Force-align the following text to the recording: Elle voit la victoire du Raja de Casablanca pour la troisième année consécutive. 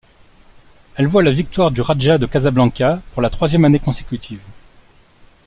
Elle 0.95 1.05
voit 1.05 1.21
la 1.21 1.29
victoire 1.29 1.69
du 1.69 1.79
Raja 1.81 2.17
de 2.17 2.25
Casablanca 2.25 3.03
pour 3.13 3.21
la 3.21 3.29
troisième 3.29 3.65
année 3.65 3.77
consécutive. 3.77 4.41